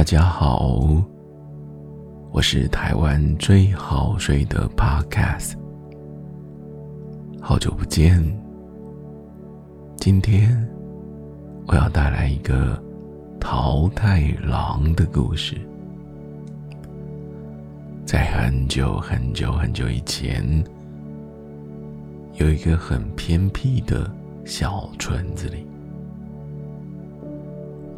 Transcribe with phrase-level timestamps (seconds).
[0.00, 0.80] 大家好，
[2.32, 5.52] 我是台湾最好睡的 Podcast，
[7.38, 8.18] 好久不见。
[9.98, 10.66] 今天
[11.66, 12.82] 我要带来一个
[13.38, 15.54] 桃太郎的故事。
[18.06, 20.64] 在很久很久很久以前，
[22.36, 24.10] 有一个很偏僻的
[24.46, 25.66] 小村子里，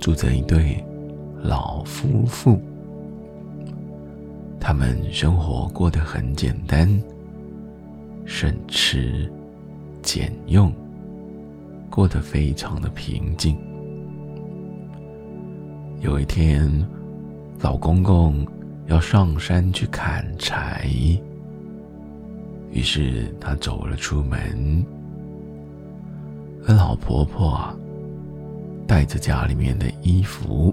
[0.01, 0.85] 住着一对。
[1.43, 2.61] 老夫妇，
[4.61, 6.89] 他们生活过得很简单，
[8.25, 9.29] 省吃
[10.03, 10.73] 俭用，
[11.91, 13.59] 过得非常的平静。
[16.01, 16.71] 有一天，
[17.61, 18.47] 老公公
[18.87, 20.87] 要上山去砍柴，
[22.71, 24.87] 于是他走了出门，
[26.69, 27.77] 而老婆婆啊，
[28.87, 30.73] 带着家里面的衣服。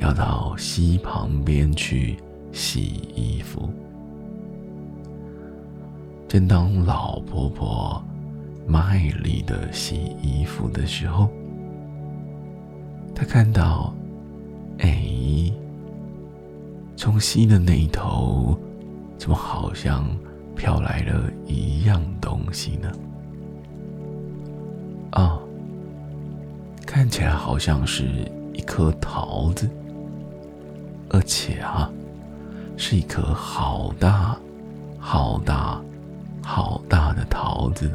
[0.00, 2.16] 要到溪旁边去
[2.52, 2.80] 洗
[3.14, 3.68] 衣服。
[6.26, 8.02] 正当老婆婆
[8.66, 11.28] 卖力的洗衣服的时候，
[13.14, 13.94] 她看到，
[14.78, 15.52] 哎，
[16.96, 18.58] 从溪的那一头，
[19.18, 20.08] 怎么好像
[20.56, 22.90] 飘来了一样东西呢？
[25.10, 25.38] 啊，
[26.86, 28.04] 看起来好像是
[28.54, 29.68] 一颗桃子。
[31.12, 31.90] 而且啊，
[32.76, 34.36] 是一颗好大、
[34.98, 35.80] 好大、
[36.42, 37.90] 好大的桃子。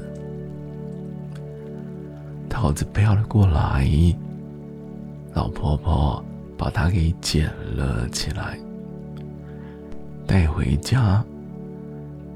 [2.50, 3.88] 桃子飘了过来，
[5.34, 6.24] 老婆婆
[6.58, 8.58] 把它给捡了起来，
[10.28, 11.24] 带回家，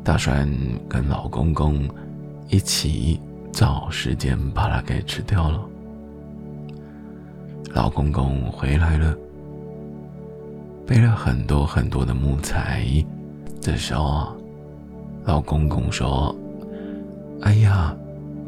[0.04, 0.50] 打算
[0.88, 1.88] 跟老公公
[2.48, 3.20] 一起
[3.52, 5.62] 找时间把它给吃掉了。
[7.74, 9.14] 老公公回来了。
[10.90, 12.84] 背了很多很多的木材，
[13.62, 14.36] 这时候，
[15.24, 16.36] 老公公说
[17.46, 17.96] ：“哎呀，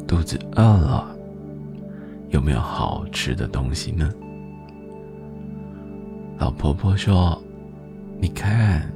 [0.08, 1.16] 肚子饿了，
[2.30, 4.12] 有没有好吃的东西呢？”
[6.40, 7.40] 老婆婆说
[8.20, 8.92] ：“你看，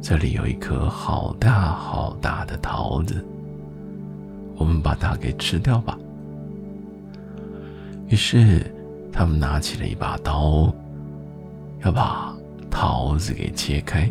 [0.00, 3.26] 这里有一颗好大好大的桃子，
[4.56, 5.98] 我们把它给吃掉吧。”
[8.06, 8.72] 于是，
[9.12, 10.72] 他们拿起了一把刀，
[11.84, 12.35] 要把。
[12.78, 14.06] 桃子给切开，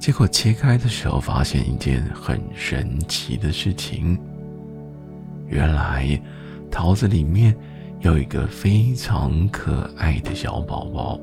[0.00, 4.18] 结果切开的时候发现一件很神奇的事情。
[5.46, 6.18] 原来
[6.70, 7.54] 桃子里面
[8.00, 11.20] 有一个非常可爱的小宝宝。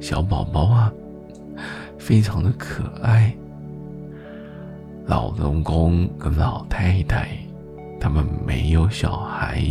[0.00, 0.90] 小宝宝啊，
[1.98, 3.30] 非常的可爱。
[5.04, 7.28] 老公公跟老太太
[8.00, 9.62] 他们没有小孩，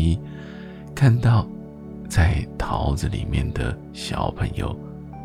[0.94, 1.44] 看到。
[2.12, 4.78] 在桃子里面的小朋友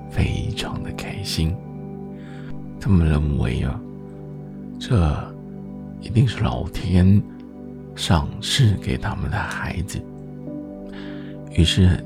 [0.08, 1.52] 非常的开心，
[2.80, 3.80] 他们认为啊，
[4.78, 5.34] 这
[6.00, 7.20] 一定是老天
[7.96, 10.00] 赏赐给他们的孩子。
[11.56, 11.98] 于是，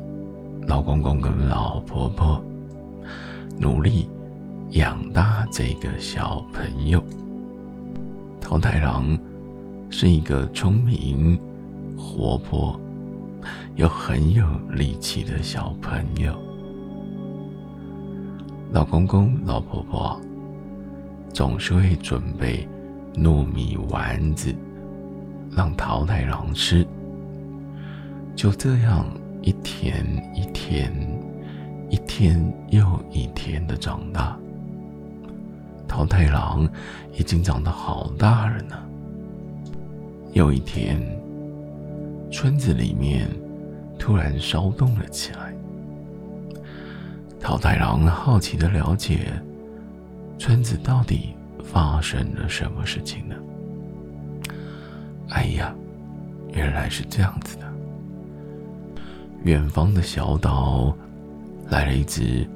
[0.66, 2.42] 老公公跟老婆婆
[3.58, 4.08] 努力
[4.70, 7.04] 养大这个小朋友。
[8.40, 9.14] 桃太郎
[9.90, 11.38] 是一个聪明、
[11.98, 12.80] 活泼。
[13.76, 16.34] 有很有力气的小朋友，
[18.72, 20.20] 老公公、老婆婆
[21.32, 22.68] 总是会准备
[23.14, 24.54] 糯米丸子
[25.50, 26.86] 让桃太郎吃。
[28.36, 29.04] 就这样，
[29.42, 30.92] 一天一天，
[31.90, 32.40] 一天
[32.70, 34.38] 又一天的长大，
[35.86, 36.68] 桃太郎
[37.12, 38.76] 已经长得好大了呢。
[40.32, 41.00] 有一天，
[42.30, 43.28] 村子里面。
[44.02, 45.54] 突然骚动了起来。
[47.38, 49.30] 桃太郎好奇的了解，
[50.38, 53.36] 村子到底发生了什么事情呢？
[55.28, 55.74] 哎呀，
[56.54, 57.70] 原来是这样子的。
[59.44, 60.96] 远方的小岛
[61.68, 62.48] 来了一只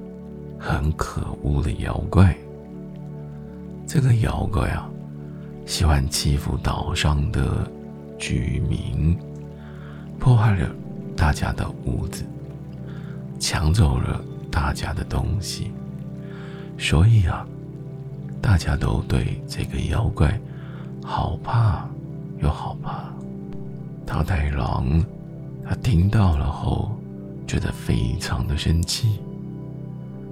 [0.58, 2.34] 很可恶的妖怪。
[3.86, 4.90] 这个妖怪啊，
[5.66, 7.70] 喜欢欺负岛上的
[8.18, 9.14] 居民，
[10.24, 10.66] 破坏了。
[11.14, 12.24] 大家的屋子
[13.38, 15.70] 抢走了大家的东西，
[16.78, 17.46] 所以啊，
[18.40, 20.40] 大家都对这个妖怪
[21.04, 21.86] 好怕
[22.40, 23.04] 又好怕。
[24.06, 25.04] 桃太郎
[25.62, 26.98] 他听到了后，
[27.46, 29.20] 觉得非常的生气。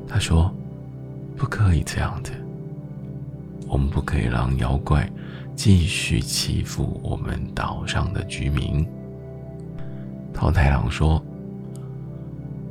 [0.08, 0.50] 他说
[1.36, 2.32] ：“不可以这样子，
[3.68, 5.06] 我们不可以让妖怪
[5.54, 8.86] 继续欺负我们岛上的居民。”
[10.32, 11.22] 桃太郎说：“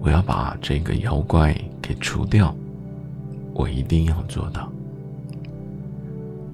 [0.01, 2.53] 我要把这个妖怪给除掉，
[3.53, 4.69] 我一定要做到。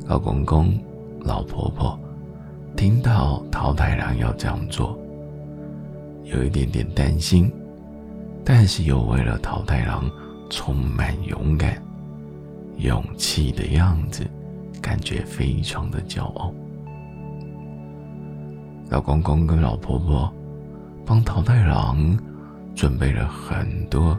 [0.05, 0.77] 老公公、
[1.21, 1.99] 老婆婆
[2.75, 4.97] 听到桃太郎要这样做，
[6.23, 7.51] 有一点点担心，
[8.45, 10.09] 但是又为了桃太郎
[10.49, 11.81] 充满勇敢、
[12.77, 14.25] 勇气的样子，
[14.81, 16.53] 感觉非常的骄傲。
[18.89, 20.31] 老公公跟老婆婆
[21.07, 21.97] 帮桃太郎
[22.75, 24.15] 准备了很多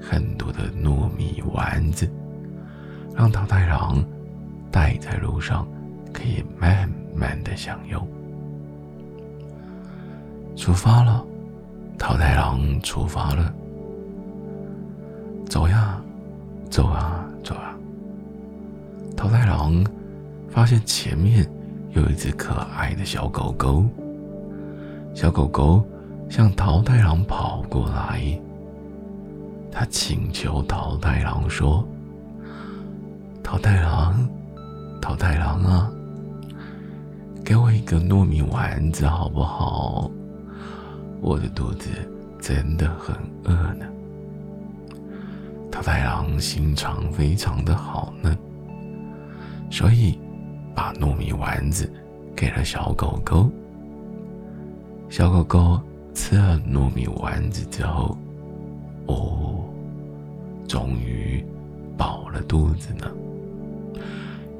[0.00, 2.10] 很多的糯米丸子，
[3.16, 4.04] 让桃太郎。
[4.72, 5.68] 带在路上，
[6.14, 8.08] 可以慢慢的享用。
[10.56, 11.22] 出发了，
[11.98, 13.54] 桃太郎出发了。
[15.44, 16.02] 走呀，
[16.70, 17.76] 走啊，走啊。
[19.14, 19.84] 桃太郎
[20.48, 21.46] 发现前面
[21.90, 23.84] 有一只可爱的小狗狗，
[25.14, 25.84] 小狗狗
[26.32, 28.22] 向桃太郎跑过来，
[29.70, 31.86] 他请求桃太郎说
[33.44, 34.26] ：“桃太郎。”
[34.98, 35.92] 桃太郎啊，
[37.44, 40.10] 给我一个糯米丸子好不好？
[41.20, 41.90] 我的肚子
[42.40, 43.14] 真的很
[43.44, 43.84] 饿呢。
[45.70, 48.34] 桃太郎心肠非常的好呢，
[49.70, 50.18] 所以
[50.74, 51.92] 把糯米丸子
[52.34, 53.50] 给了小狗狗。
[55.10, 55.78] 小狗狗
[56.14, 58.16] 吃了糯米丸子之后，
[59.06, 59.64] 哦，
[60.68, 61.44] 终于
[61.96, 63.10] 饱了肚子呢。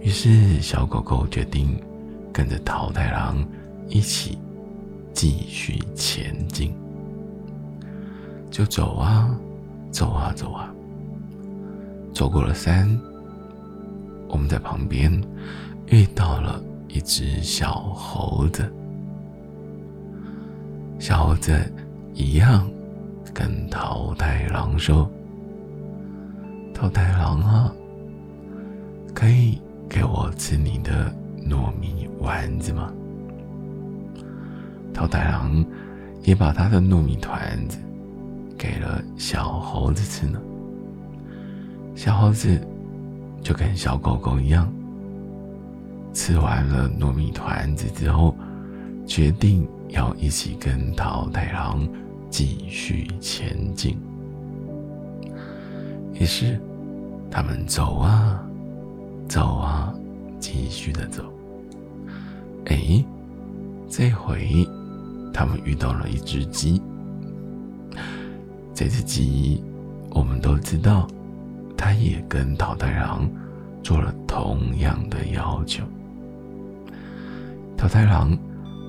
[0.00, 1.80] 于是，小狗狗决定
[2.32, 3.46] 跟着桃太郎
[3.88, 4.38] 一起
[5.12, 6.74] 继续前进。
[8.50, 9.34] 就走啊，
[9.90, 10.72] 走啊，走啊，
[12.12, 12.98] 走过了山，
[14.28, 15.12] 我们在旁边
[15.86, 18.70] 遇到了一只小猴子。
[21.02, 21.52] 小猴子
[22.14, 22.70] 一样
[23.34, 25.10] 跟桃太郎说
[26.72, 27.72] ：“桃太郎啊，
[29.12, 29.60] 可以。”
[29.90, 31.12] 给我吃你的
[31.46, 32.90] 糯米丸子吗？
[34.94, 35.62] 桃太郎
[36.22, 37.76] 也把他的糯米团子
[38.56, 40.40] 给了小猴子吃呢。
[41.94, 42.58] 小猴子
[43.42, 44.72] 就跟小狗狗一样，
[46.14, 48.34] 吃完了糯米团子之后，
[49.06, 51.88] 决定要一起跟桃太郎
[52.28, 53.96] 继续前进。
[56.14, 56.60] 于是，
[57.30, 58.44] 他们走啊。
[59.28, 59.94] 走啊，
[60.38, 61.24] 继续的走。
[62.66, 63.02] 哎，
[63.88, 64.68] 这回
[65.32, 66.82] 他们遇到了一只鸡。
[68.74, 69.62] 这只鸡，
[70.10, 71.08] 我们都知道，
[71.78, 73.26] 它也跟桃太郎
[73.82, 75.82] 做了同样的要求。
[77.74, 78.36] 桃太郎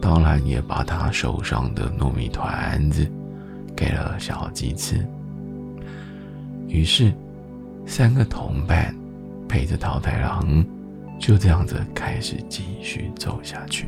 [0.04, 3.10] 当然也把他手上的糯米团子
[3.74, 5.08] 给了小鸡吃。
[6.68, 7.14] 于是，
[7.86, 8.94] 三个同伴。
[9.48, 10.66] 陪着桃太郎，
[11.20, 13.88] 就这样子开始继续走下去。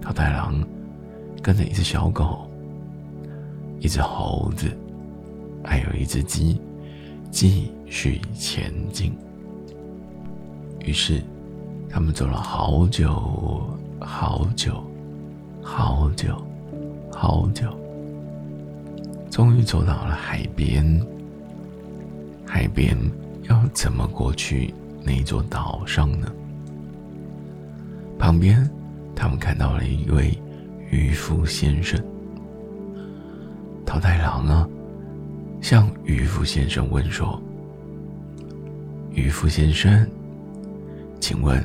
[0.00, 0.54] 桃太郎
[1.42, 2.50] 跟着一只小狗、
[3.78, 4.74] 一只猴子，
[5.62, 6.58] 还有一只鸡，
[7.30, 9.14] 继续前进。
[10.86, 11.22] 于是，
[11.90, 13.68] 他们走了好久、
[14.00, 14.82] 好久、
[15.62, 16.34] 好久、
[17.12, 17.66] 好久，
[19.30, 21.00] 终于走到了海边。
[22.46, 22.96] 海边。
[23.48, 26.32] 要怎么过去那座岛上呢？
[28.16, 28.70] 旁边，
[29.12, 30.38] 他们看到了一位
[30.88, 32.00] 渔夫先生。
[33.84, 34.68] 桃太郎啊，
[35.60, 37.42] 向渔夫先生问说
[39.10, 40.08] ：“渔夫先生，
[41.18, 41.60] 请问，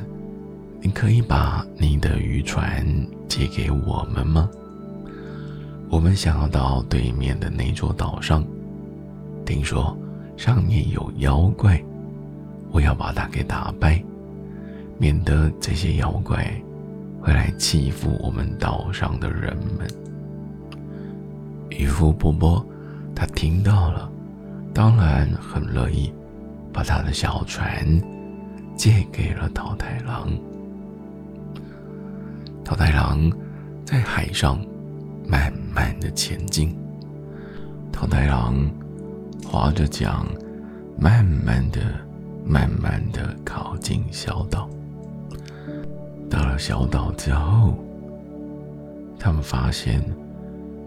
[0.86, 2.86] 你可以把你的渔船
[3.26, 4.48] 借给我们吗？
[5.90, 8.44] 我们想要到对面的那座岛上，
[9.44, 9.98] 听说……”
[10.38, 11.82] 上面有妖怪，
[12.70, 14.00] 我要把它给打败，
[14.96, 16.48] 免得这些妖怪
[17.20, 19.88] 会来欺负我们岛上的人们。
[21.68, 22.64] 渔夫伯伯
[23.12, 24.08] 他听到了，
[24.72, 26.12] 当然很乐意，
[26.72, 27.84] 把他的小船
[28.76, 30.30] 借给了桃太郎。
[32.66, 33.30] 桃太郎
[33.84, 34.58] 在海上
[35.24, 36.76] 慢慢的前进，
[37.92, 38.68] 桃太郎。
[39.44, 40.26] 划着桨，
[40.98, 41.80] 慢慢的、
[42.44, 44.68] 慢慢的靠近小岛。
[46.28, 47.78] 到了小岛之后，
[49.16, 50.02] 他们发现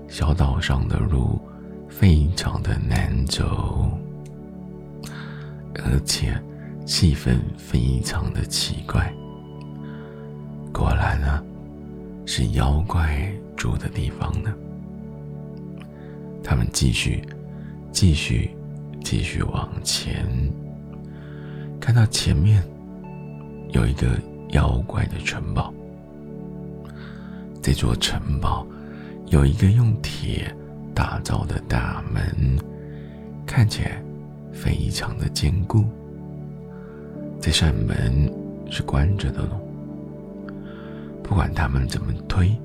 [0.10, 1.40] 小岛上的路
[1.88, 3.90] 非常的难走，
[5.76, 6.38] 而且
[6.86, 9.14] 气氛非常的奇怪。
[10.74, 11.42] 果然啊，
[12.32, 14.54] 是妖怪住的地方呢。
[16.44, 17.24] 他们继续、
[17.92, 18.52] 继续、
[19.04, 20.28] 继续往前，
[21.80, 22.64] 看到前面
[23.72, 24.16] 有一个
[24.50, 25.74] 妖怪的城堡。
[27.64, 28.64] 这座城堡
[29.30, 30.56] 有一个用铁
[30.94, 32.60] 打造的大门，
[33.44, 34.04] 看起来
[34.54, 35.84] 非常的坚固。
[37.42, 38.32] 这扇门
[38.70, 39.60] 是关着的喽。
[41.30, 42.60] 不管他们怎么推、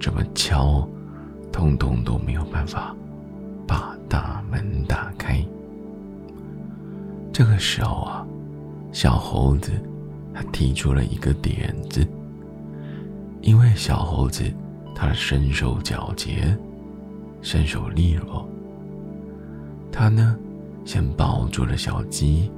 [0.00, 0.88] 怎么敲，
[1.50, 2.94] 通通都没有办法
[3.66, 5.44] 把大门打开。
[7.32, 8.24] 这个时候啊，
[8.92, 9.72] 小猴子
[10.32, 12.06] 他提出了一个点子。
[13.40, 14.44] 因为小猴子
[14.94, 16.56] 他身手矫捷，
[17.40, 18.48] 身手利落，
[19.90, 20.36] 他呢
[20.84, 22.48] 先抱住了小鸡，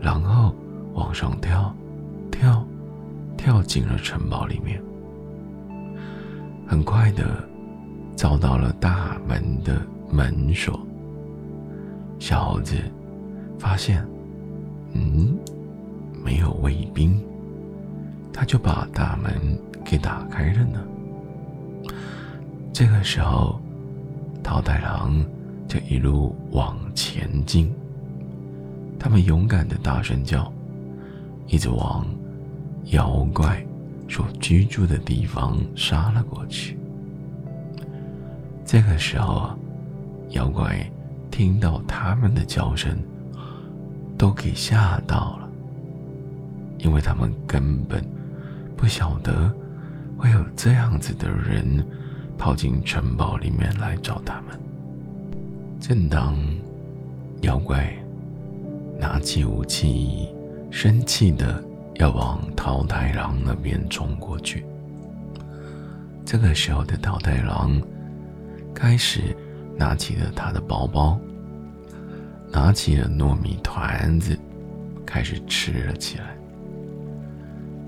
[0.00, 0.54] 然后
[0.92, 1.74] 往上跳，
[2.30, 2.64] 跳，
[3.36, 4.80] 跳进了城堡里面。
[6.66, 7.46] 很快的
[8.16, 10.80] 找到了大门的门锁。
[12.18, 12.76] 小猴子
[13.58, 14.06] 发现，
[14.92, 15.36] 嗯，
[16.24, 17.22] 没有卫兵，
[18.32, 19.32] 他就把大门。
[19.86, 20.82] 给打开了呢。
[22.72, 23.60] 这个时候，
[24.42, 25.22] 桃太郎
[25.68, 27.70] 就一路往前进。
[28.98, 30.50] 他们勇敢的大声叫，
[31.46, 32.06] 一直往
[32.86, 33.64] 妖怪
[34.08, 36.78] 所居住的地方杀了过去。
[38.64, 39.58] 这个时候啊，
[40.30, 40.90] 妖怪
[41.30, 42.96] 听到他们的叫声，
[44.16, 45.48] 都给吓到了，
[46.78, 48.04] 因为他们根本
[48.76, 49.52] 不晓得。
[50.16, 51.84] 会有这样子的人
[52.38, 54.58] 跑进城堡里面来找他们。
[55.78, 56.34] 正当
[57.42, 57.92] 妖怪
[58.98, 60.28] 拿起武器，
[60.70, 61.62] 生气的
[61.96, 64.64] 要往桃太郎那边冲过去，
[66.24, 67.80] 这个时候的桃太郎
[68.74, 69.36] 开始
[69.76, 71.18] 拿起了他的包包，
[72.50, 74.36] 拿起了糯米团子，
[75.06, 76.36] 开始吃了起来。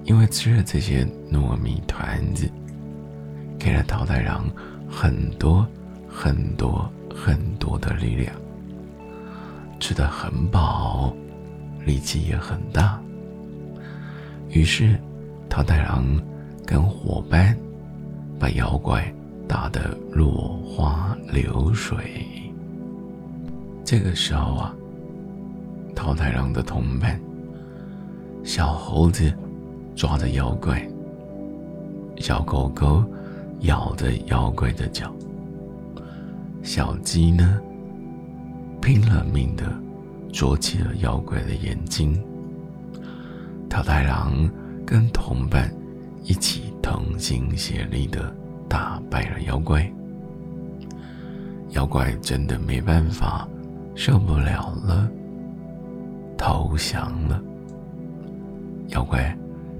[0.04, 2.48] 因为吃了这些糯米团子，
[3.58, 4.48] 给了桃太郎
[4.88, 5.66] 很多
[6.08, 8.32] 很多很多的力量，
[9.80, 11.12] 吃得很饱，
[11.84, 13.00] 力气也很大。
[14.50, 14.98] 于是，
[15.48, 16.04] 桃太郎
[16.64, 17.56] 跟伙伴
[18.38, 19.12] 把妖怪
[19.48, 22.24] 打得落花流水。
[23.84, 24.74] 这个时候啊，
[25.94, 27.20] 桃太郎的同伴
[28.44, 29.32] 小猴子。
[29.96, 30.86] 抓着妖怪，
[32.18, 33.02] 小狗狗
[33.60, 35.10] 咬着妖怪的脚，
[36.62, 37.58] 小鸡呢
[38.82, 39.64] 拼了命的
[40.30, 42.22] 啄起了妖怪的眼睛。
[43.76, 44.32] 桃太郎
[44.86, 45.70] 跟同伴
[46.24, 48.34] 一起同心协力的
[48.66, 49.86] 打败了妖怪，
[51.72, 53.46] 妖怪真的没办法，
[53.94, 55.06] 受不了了，
[56.38, 57.38] 投降了。
[58.88, 59.36] 妖怪。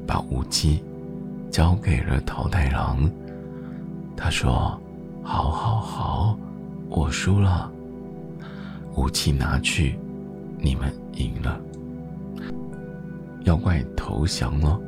[0.07, 0.85] 把武器
[1.51, 3.11] 交给了桃太郎。
[4.15, 4.79] 他说
[5.25, 6.39] ：“好，好，好，
[6.91, 7.73] 我输了。
[8.95, 9.99] 武器拿去，
[10.59, 11.59] 你们赢了。”
[13.47, 14.79] 妖怪投降了。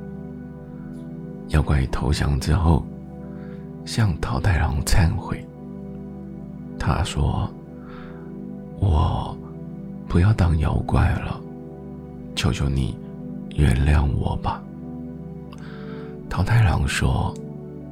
[1.51, 2.85] 妖怪投降之后，
[3.85, 5.45] 向桃太郎忏悔。
[6.77, 7.49] 他说
[8.81, 9.37] ：“我
[10.09, 11.41] 不要当妖怪了，
[12.35, 12.99] 求求你
[13.55, 14.61] 原谅我吧。”
[16.29, 17.33] 桃太郎说：“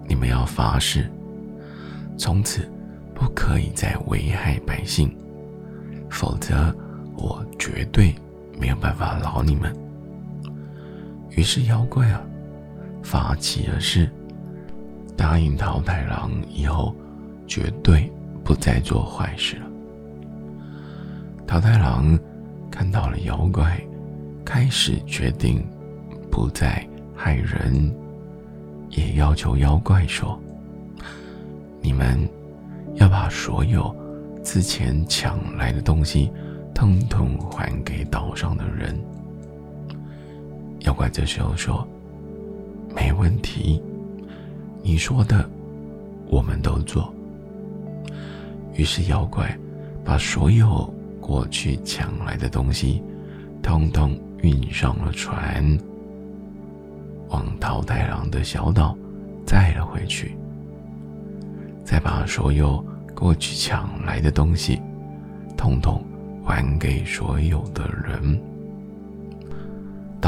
[0.08, 1.08] 你们要发誓，
[2.18, 2.68] 从此
[3.14, 5.16] 不可以再危害百姓，
[6.11, 6.75] 否则
[7.16, 8.12] 我绝对
[8.58, 9.73] 没有办法饶你们。”
[11.37, 12.21] 于是妖怪啊，
[13.02, 14.11] 发起了誓，
[15.16, 16.97] 答应桃太郎以后
[17.47, 18.11] 绝对
[18.43, 19.66] 不再做坏事了。
[21.47, 22.19] 桃太郎
[22.71, 23.81] 看到了妖怪，
[24.45, 25.64] 开始决定
[26.31, 27.95] 不再害人。
[28.88, 30.40] 也要求妖怪说
[31.83, 32.26] ：“你们
[32.95, 33.95] 要把所有
[34.43, 36.33] 之前抢来的东西，
[36.73, 38.99] 通通还给岛上的人。”
[40.80, 41.87] 妖怪这时候说
[42.95, 43.83] ：“没问题，
[44.83, 45.49] 你说的，
[46.28, 47.12] 我们都做。”
[48.75, 49.59] 于是妖怪
[50.04, 53.02] 把所有过去抢来的东西，
[53.62, 55.76] 通通运上了船。
[57.28, 58.97] 往桃太郎的小岛
[59.45, 60.37] 载了回去，
[61.83, 64.80] 再把所有过去抢来的东西，
[65.56, 66.04] 统统
[66.45, 68.40] 还给所有的人。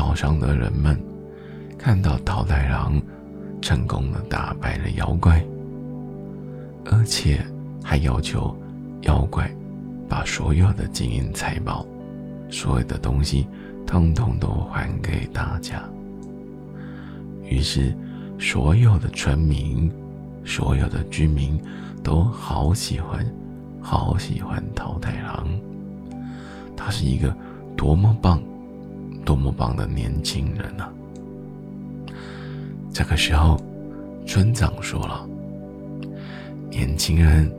[0.08, 0.98] 岛上的人们
[1.76, 2.98] 看到桃太郎
[3.60, 5.44] 成功的打败了妖怪，
[6.86, 7.44] 而且
[7.84, 8.56] 还要求
[9.02, 9.54] 妖怪
[10.08, 11.86] 把所有的金银财宝、
[12.48, 13.46] 所有的东西，
[13.86, 15.84] 通通都还给大家。
[17.42, 17.94] 于是，
[18.38, 19.92] 所有的村民、
[20.42, 21.60] 所有的居民
[22.02, 23.26] 都好喜欢、
[23.78, 25.46] 好喜欢桃太郎。
[26.74, 27.36] 他是一个
[27.76, 28.42] 多么棒、
[29.28, 30.90] 多么棒的年轻人啊！
[32.90, 33.60] 这个时候，
[34.26, 35.28] 村长说了
[36.72, 37.52] ：“年轻人，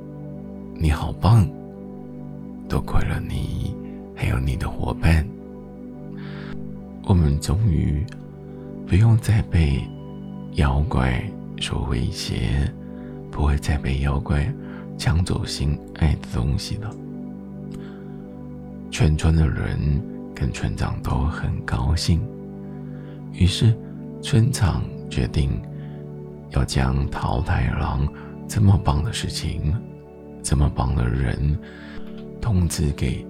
[0.74, 1.48] 你好棒！
[2.68, 3.76] 多亏了你，
[4.16, 5.24] 还有你的伙伴，
[7.04, 8.04] 我们终于
[8.88, 9.80] 不用再被
[10.54, 11.24] 妖怪
[11.62, 12.68] 所威胁，
[13.30, 14.52] 不会再被妖怪
[14.98, 16.92] 抢走心爱的东西了。”
[18.90, 19.78] 全村的人
[20.40, 22.22] 跟村长都很高兴，
[23.34, 23.76] 于是
[24.22, 25.62] 村长决定
[26.52, 28.08] 要将桃太郎
[28.48, 29.76] 这么棒的事情、
[30.42, 31.60] 这么棒的人
[32.40, 33.26] 通知给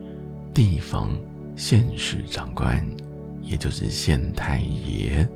[0.54, 1.10] 地方
[1.56, 2.86] 县市长官，
[3.42, 5.28] 也就是县太爷。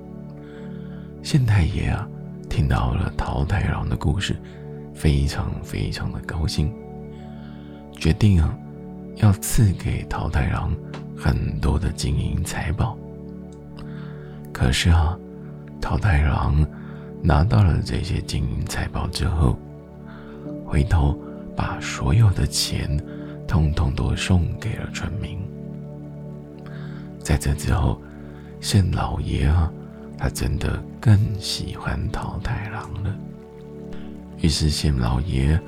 [1.23, 2.07] 县太爷啊，
[2.49, 4.35] 听到了桃太郎的故事，
[4.93, 6.71] 非常非常的高兴，
[7.93, 8.55] 决定啊。
[9.17, 10.75] 要赐给桃太郎
[11.17, 12.97] 很多的金银财宝。
[14.51, 15.17] 可是啊，
[15.81, 16.65] 桃太郎
[17.21, 19.57] 拿到了这些金银财宝之后，
[20.65, 21.17] 回头
[21.55, 22.99] 把所有的钱
[23.47, 25.37] 通通都送给了村民。
[27.19, 28.01] 在这之后，
[28.59, 29.71] 县老爷啊，
[30.17, 33.15] 他真的更喜欢桃太郎了。
[34.41, 35.59] 于是县老爷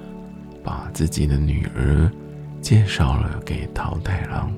[0.63, 2.11] 把自己的女儿。
[2.61, 4.51] 介绍了给桃太郎，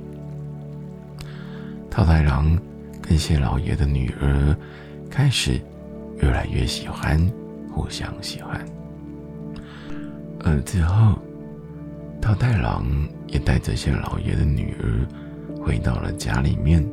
[1.98, 2.56] 桃太郎
[3.01, 4.56] 跟谢老爷的女儿
[5.10, 5.60] 开始
[6.22, 7.20] 越来越喜欢，
[7.72, 8.63] 互相喜欢。
[10.42, 11.18] 而之后，
[12.22, 12.86] 桃太郎
[13.25, 15.08] 也带着谢老爷的女儿
[15.60, 16.88] 回到了家里面，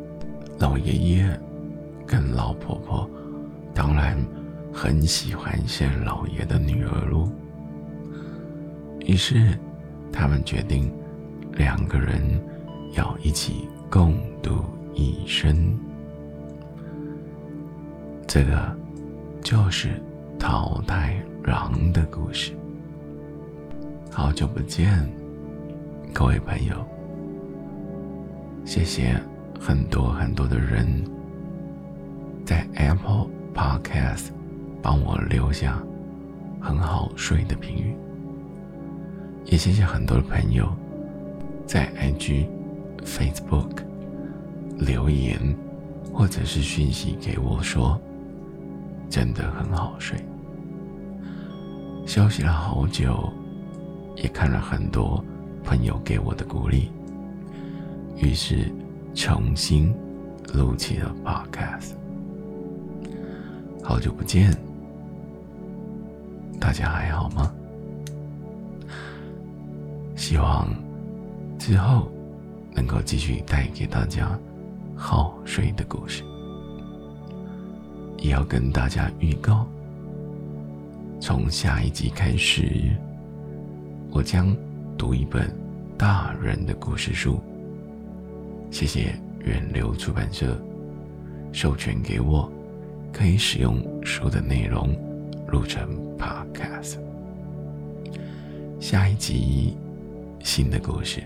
[0.59, 1.40] 老爷爷
[2.07, 3.07] 跟老婆婆
[3.75, 4.17] 当然
[4.73, 7.31] 很喜欢谢老爷的女儿喽。
[9.01, 9.53] 于是，
[10.11, 10.90] 他们决定。
[11.57, 12.21] 两个人
[12.95, 14.64] 要一起共度
[14.95, 15.79] 一生，
[18.27, 18.77] 这个
[19.43, 20.01] 就是
[20.39, 22.53] 桃太郎的故事。
[24.11, 25.07] 好久不见，
[26.13, 26.77] 各位朋友，
[28.65, 29.21] 谢谢
[29.61, 30.87] 很多很多的人
[32.45, 34.29] 在 Apple Podcast
[34.81, 35.83] 帮我留下
[36.61, 37.97] 很好睡的评语，
[39.47, 40.73] 也谢谢很多的朋友。
[41.67, 42.47] 在 IG、
[43.05, 43.79] Facebook
[44.79, 45.39] 留言，
[46.13, 48.01] 或者是讯息给我说，
[49.09, 50.19] 真的很好睡。
[52.07, 53.33] 休息了好久，
[54.17, 55.25] 也看了很多
[55.63, 56.91] 朋友给我的鼓励，
[58.17, 58.71] 于是
[59.15, 59.95] 重新
[60.53, 61.93] 录起了 Podcast。
[63.83, 64.57] 好久不见，
[66.61, 67.53] 大家还好吗？
[70.17, 70.69] 希望。
[71.57, 72.11] 之后，
[72.75, 74.39] 能够继续带给大家
[74.97, 76.23] 好睡的故事，
[78.19, 79.67] 也要跟大家预告，
[81.21, 82.91] 从下一集开始，
[84.11, 84.57] 我将
[84.97, 85.51] 读一本
[85.99, 87.41] 大人的故事书。
[88.71, 90.59] 谢谢远流出版社
[91.53, 92.51] 授权给我，
[93.13, 94.97] 可以使用书的内容
[95.49, 96.99] 录成 Podcast。
[98.81, 99.77] 下一集
[100.41, 101.23] 新的故事。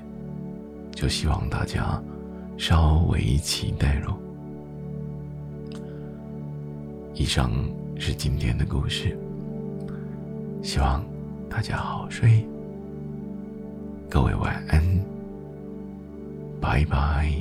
[0.95, 2.03] 就希望大家
[2.59, 4.18] 稍微期待喽。
[7.14, 7.51] 以上
[7.97, 9.16] 是今天的故事，
[10.62, 11.05] 希望
[11.49, 12.44] 大家好睡，
[14.11, 14.83] 各位晚安，
[16.61, 17.33] 拜拜。